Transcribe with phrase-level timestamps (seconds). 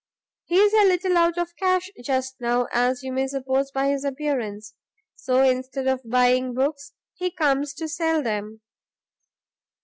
[0.45, 4.03] He is a little out of cash, just now, as you may suppose by his
[4.03, 4.73] appearance,
[5.15, 8.61] so instead of buying books, he comes to sell them.